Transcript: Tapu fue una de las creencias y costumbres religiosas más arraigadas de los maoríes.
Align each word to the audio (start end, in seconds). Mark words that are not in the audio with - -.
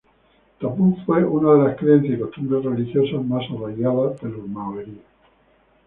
Tapu 0.59 0.97
fue 1.05 1.23
una 1.23 1.53
de 1.53 1.69
las 1.69 1.77
creencias 1.77 2.15
y 2.15 2.19
costumbres 2.23 2.65
religiosas 2.65 3.23
más 3.23 3.43
arraigadas 3.51 4.19
de 4.19 4.29
los 4.29 4.49
maoríes. 4.49 4.97